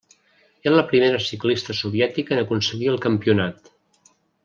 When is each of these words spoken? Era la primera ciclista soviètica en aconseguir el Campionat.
Era 0.63 0.73
la 0.77 0.85
primera 0.91 1.19
ciclista 1.27 1.77
soviètica 1.83 2.35
en 2.37 2.43
aconseguir 2.47 2.91
el 2.95 3.01
Campionat. 3.07 3.75